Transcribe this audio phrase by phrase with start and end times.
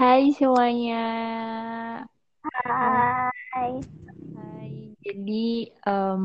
[0.00, 1.04] Hai semuanya.
[2.40, 3.84] Hai.
[4.32, 4.96] Hai.
[4.96, 6.24] Jadi em,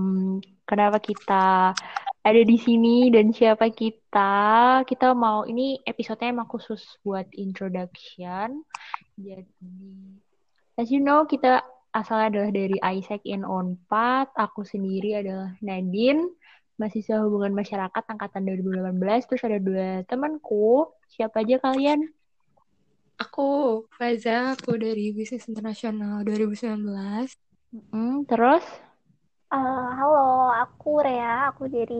[0.64, 1.76] kenapa kita
[2.24, 4.80] ada di sini dan siapa kita?
[4.88, 8.64] Kita mau ini episodenya emang khusus buat introduction.
[9.20, 9.44] Jadi
[10.80, 11.60] as you know kita
[11.92, 14.32] asalnya adalah dari Isaac in Unpad.
[14.40, 16.32] Aku sendiri adalah Nadine,
[16.80, 19.28] mahasiswa hubungan masyarakat angkatan 2018.
[19.28, 20.96] Terus ada dua temanku.
[21.12, 22.08] Siapa aja kalian?
[23.24, 23.42] Aku,
[23.98, 27.30] Faza, aku dari Bisnis Internasional 2019.
[27.94, 28.66] Mm, terus?
[29.56, 30.26] Eh, halo,
[30.64, 31.96] aku Rea, aku dari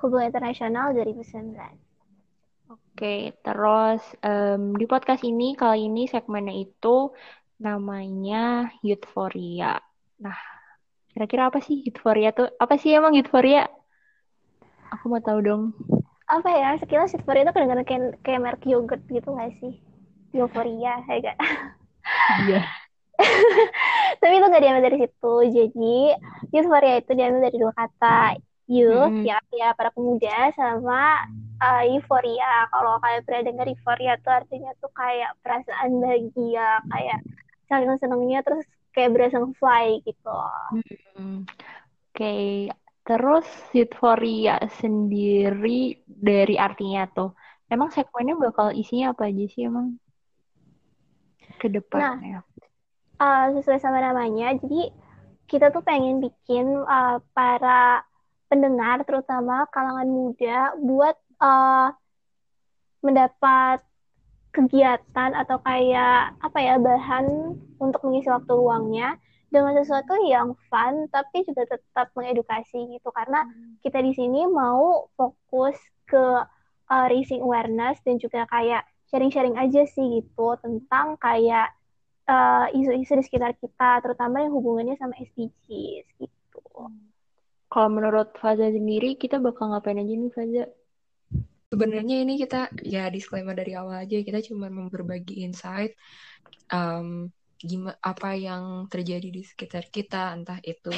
[0.00, 1.76] Hubungan Internasional 2019.
[2.72, 3.06] Oke,
[3.44, 6.88] terus em, di podcast ini kali ini segmennya itu
[7.64, 8.36] namanya
[8.88, 9.66] Euphoria.
[10.24, 10.38] Nah,
[11.12, 12.46] kira-kira apa sih Euphoria tuh?
[12.62, 13.60] Apa sih emang Euphoria?
[14.94, 15.62] Aku mau tahu dong.
[16.36, 19.72] Apa ya, sekilas Euphoria itu kedengaran kayak, kayak merek yogurt gitu gak sih?
[20.32, 21.36] Euphoria, ya gak?
[22.48, 22.62] Iya.
[24.20, 25.34] Tapi itu gak diambil dari situ.
[25.52, 25.98] Jadi,
[26.50, 28.40] Euphoria itu diambil dari dua kata.
[28.70, 29.26] Youth, Mm-mm.
[29.26, 31.28] ya, ya para pemuda, sama
[31.60, 32.70] uh, euforia.
[32.70, 37.18] Kalau kalian pernah dengar euforia tuh artinya tuh kayak perasaan bahagia, kayak
[37.68, 38.64] saking senengnya terus
[38.96, 40.40] kayak berasa fly gitu.
[41.18, 41.44] Hmm.
[42.12, 42.68] Oke,
[43.02, 47.34] terus Euphoria sendiri dari artinya tuh.
[47.72, 49.96] Emang segmennya bakal isinya apa aja sih emang
[51.58, 52.44] ke depannya?
[53.20, 54.90] Uh, sesuai sama namanya, jadi
[55.46, 58.02] kita tuh pengen bikin uh, para
[58.50, 61.94] pendengar, terutama kalangan muda, buat uh,
[63.02, 63.84] mendapat
[64.52, 69.16] kegiatan atau kayak apa ya bahan untuk mengisi waktu luangnya
[69.48, 73.48] dengan sesuatu yang fun tapi juga tetap mengedukasi gitu karena
[73.80, 76.24] kita di sini mau fokus ke
[76.88, 81.76] uh, raising awareness dan juga kayak sharing-sharing aja sih gitu tentang kayak
[82.24, 86.64] uh, isu-isu di sekitar kita terutama yang hubungannya sama SDGs gitu.
[87.68, 90.64] Kalau menurut Faza sendiri, kita bakal ngapain aja nih Faza?
[91.72, 95.96] Sebenarnya ini kita, ya disclaimer dari awal aja, kita cuma mau berbagi insight
[96.68, 100.92] um, gimana apa yang terjadi di sekitar kita, entah itu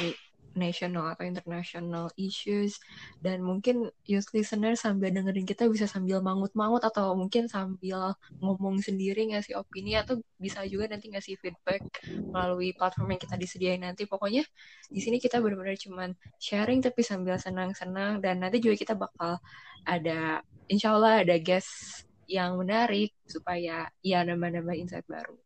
[0.55, 2.79] national atau international issues.
[3.19, 9.29] Dan mungkin youth listener sambil dengerin kita bisa sambil mangut-mangut atau mungkin sambil ngomong sendiri
[9.35, 11.83] ngasih opini atau bisa juga nanti ngasih feedback
[12.31, 14.07] melalui platform yang kita disediain nanti.
[14.07, 14.41] Pokoknya
[14.89, 18.23] di sini kita benar-benar cuman sharing tapi sambil senang-senang.
[18.23, 19.37] Dan nanti juga kita bakal
[19.85, 25.37] ada insya Allah ada guest yang menarik supaya ya nambah-nambah insight baru.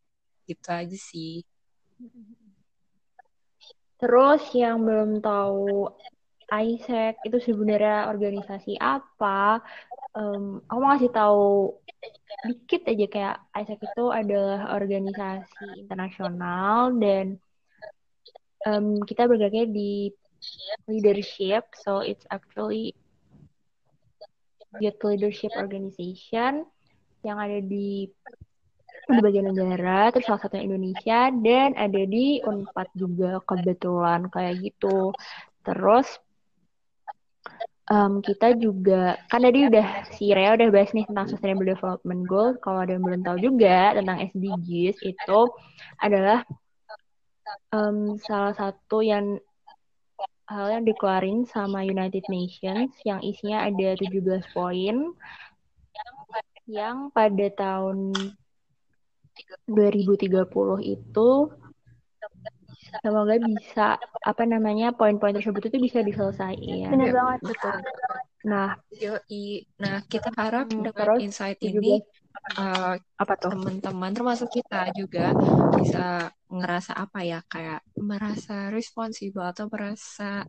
[0.47, 1.44] Gitu aja sih
[3.99, 5.91] Terus yang belum tahu
[6.49, 9.61] ISEC itu sebenarnya organisasi apa?
[10.17, 11.77] Em, aku mau kasih tahu
[12.47, 17.37] dikit aja kayak ISEC itu adalah organisasi internasional dan
[18.65, 20.09] em, kita bergeraknya di
[20.87, 22.95] leadership, so it's actually
[24.79, 26.63] youth leadership organization
[27.25, 28.07] yang ada di
[29.09, 35.12] di bagian negara, terus salah satunya Indonesia, dan ada di Unpad juga kebetulan kayak gitu.
[35.66, 36.08] Terus
[37.90, 42.58] em, kita juga, kan tadi udah si Rea udah bahas nih tentang Sustainable Development Goals.
[42.62, 45.40] Kalau ada yang belum tahu juga tentang SDGs itu
[45.97, 46.46] adalah
[47.74, 49.41] em, salah satu yang
[50.50, 55.14] hal yang dikeluarin sama United Nations yang isinya ada 17 poin
[56.66, 58.14] yang pada tahun
[59.75, 61.29] 2030 itu
[63.03, 63.81] semoga bisa
[64.29, 66.77] apa namanya poin-poin tersebut itu bisa diselesaikan.
[66.91, 67.41] Bener Ya, banget.
[67.47, 67.75] betul
[68.51, 68.67] Nah,
[69.03, 69.63] Yoi.
[69.81, 72.01] Nah, kita harap Hmm, dengan terus insight 17 ini
[72.59, 73.53] uh, apa tuh?
[73.53, 75.33] teman-teman termasuk kita juga
[75.78, 77.79] bisa ngerasa apa ya kayak
[78.09, 80.45] merasa responsible atau merasa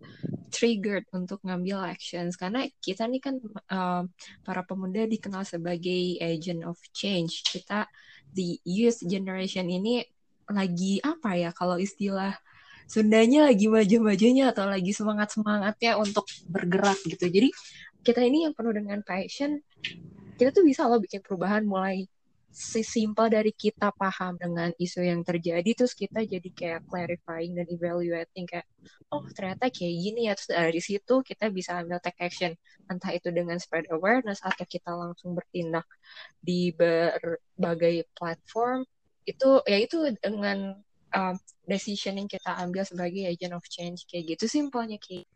[0.51, 2.37] triggered untuk ngambil actions.
[2.37, 3.39] Karena kita nih kan
[3.71, 4.05] um,
[4.45, 7.47] para pemuda dikenal sebagai agent of change.
[7.47, 7.87] Kita
[8.31, 10.05] di youth generation ini
[10.51, 12.35] lagi apa ya kalau istilah
[12.91, 17.23] Sundanya lagi maju-majunya atau lagi semangat-semangatnya untuk bergerak gitu.
[17.31, 17.55] Jadi
[18.03, 19.63] kita ini yang penuh dengan passion
[20.35, 22.09] kita tuh bisa loh bikin perubahan mulai
[22.51, 28.45] sesimpel dari kita paham dengan isu yang terjadi terus kita jadi kayak clarifying dan evaluating
[28.47, 28.67] kayak
[29.15, 30.35] oh ternyata kayak gini ya.
[30.35, 32.53] Terus dari situ kita bisa ambil take action
[32.91, 35.87] entah itu dengan spread awareness atau kita langsung bertindak
[36.43, 38.83] di berbagai platform
[39.31, 40.75] itu ya itu dengan
[41.15, 41.35] um,
[41.71, 45.29] decision yang kita ambil sebagai agent of change kayak gitu simpelnya kayak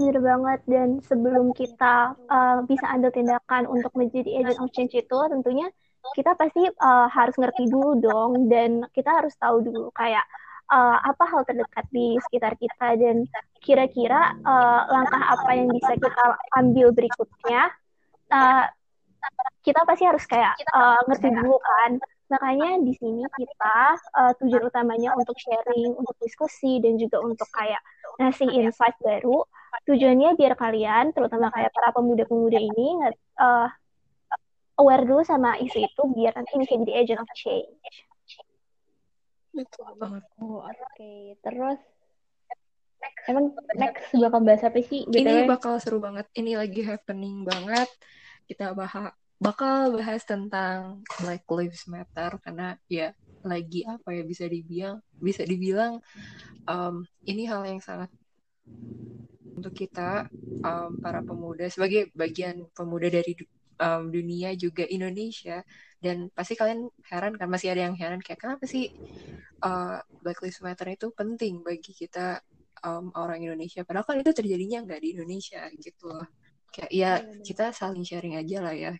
[0.00, 5.18] Bener banget dan sebelum kita uh, bisa ambil tindakan untuk menjadi agent of change itu
[5.28, 5.68] tentunya
[6.16, 10.24] kita pasti uh, harus ngerti dulu dong dan kita harus tahu dulu kayak
[10.70, 13.26] uh, apa hal terdekat di sekitar kita dan
[13.60, 16.24] kira-kira uh, langkah apa yang bisa kita
[16.56, 17.70] ambil berikutnya
[18.32, 18.64] uh,
[19.60, 22.00] kita pasti harus kayak uh, ngerti dulu kan.
[22.30, 23.78] Makanya di sini kita
[24.16, 27.82] uh, tujuan utamanya untuk sharing untuk diskusi dan juga untuk kayak
[28.16, 29.44] ngasih insight baru.
[29.84, 32.88] Tujuannya biar kalian terutama kayak para pemuda-pemuda ini
[33.42, 33.68] uh,
[34.80, 38.08] aware dulu sama isu itu biar nanti bisa jadi agent of change
[39.50, 40.22] Betul banget.
[40.38, 40.74] Oh, oke.
[40.94, 41.34] Okay.
[41.42, 41.78] Terus
[43.24, 45.08] Emang next bakal bahas apa sih?
[45.08, 45.24] BTW?
[45.24, 46.28] Ini bakal seru banget.
[46.36, 47.88] Ini lagi happening banget.
[48.44, 55.00] Kita bahas bakal bahas tentang Black Lives Matter karena ya lagi apa ya bisa dibilang
[55.16, 55.96] bisa dibilang
[56.68, 58.12] um, ini hal yang sangat
[59.56, 60.28] untuk kita
[60.60, 63.32] um, para pemuda sebagai bagian pemuda dari
[63.80, 65.64] um, dunia juga Indonesia.
[66.00, 68.88] Dan pasti kalian heran kan masih ada yang heran kayak kenapa sih
[69.64, 72.40] uh, Black Lives Matter itu penting bagi kita
[72.84, 73.84] um, orang Indonesia?
[73.84, 76.28] Padahal kan itu terjadinya nggak di Indonesia gitu loh.
[76.70, 77.12] Kayak ya iya,
[77.42, 78.92] kita saling sharing aja lah ya.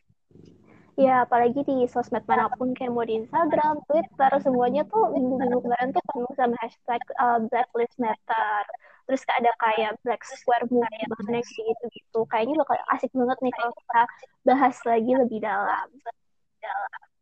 [1.00, 5.96] Ya, apalagi di sosmed mana pun, kayak mau di Instagram, Twitter, semuanya tuh minggu-minggu kemarin
[5.96, 8.62] tuh penuh sama hashtag uh, Black Lives Matter.
[9.10, 12.20] Terus ada kayak Black Square Movement gitu-gitu.
[12.30, 14.02] Kayaknya bakal asik banget nih kalau kita
[14.46, 15.88] bahas lagi lebih dalam.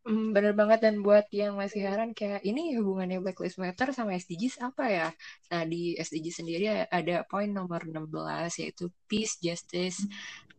[0.05, 4.17] Hmm, bener banget dan buat yang masih heran kayak ini hubungannya Black Lives Matter sama
[4.21, 5.09] SDGs apa ya?
[5.49, 10.05] Nah di SDGs sendiri ada poin nomor 16 yaitu Peace, Justice,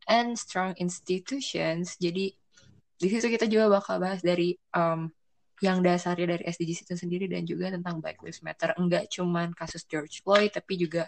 [0.09, 1.97] and Strong Institutions.
[2.01, 2.33] Jadi
[2.99, 5.09] di situ kita juga bakal bahas dari um,
[5.59, 8.75] yang dasarnya dari SDGs itu sendiri dan juga tentang Black Lives Matter.
[8.79, 11.07] Enggak cuman kasus George Floyd tapi juga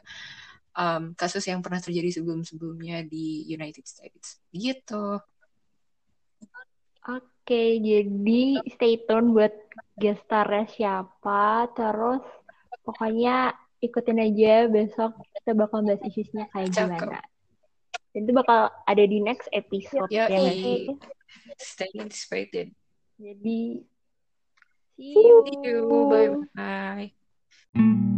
[0.75, 4.39] um, kasus yang pernah terjadi sebelum-sebelumnya di United States.
[4.51, 5.19] Gitu.
[7.01, 8.41] Oke, jadi
[8.77, 9.53] stay tune buat
[9.97, 11.71] gestarnya siapa.
[11.73, 12.23] Terus
[12.85, 17.01] pokoknya ikutin aja besok kita bakal bahas isusnya kayak Cakep.
[17.01, 17.19] gimana.
[18.11, 20.27] Dan itu bakal ada di next episode ya.
[20.29, 20.93] ya
[21.57, 22.75] Stay inspired.
[23.17, 23.81] Jadi
[25.01, 25.43] see you.
[25.45, 26.45] See you.
[26.55, 27.11] Bye
[27.75, 28.11] bye.